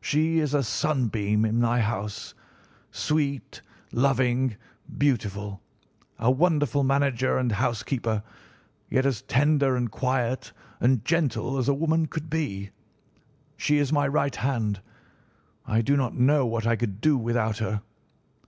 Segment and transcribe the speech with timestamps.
[0.00, 4.54] She is a sunbeam in my house—sweet, loving,
[4.98, 5.62] beautiful,
[6.16, 8.22] a wonderful manager and housekeeper,
[8.88, 12.70] yet as tender and quiet and gentle as a woman could be.
[13.56, 14.80] She is my right hand.
[15.66, 17.82] I do not know what I could do without her.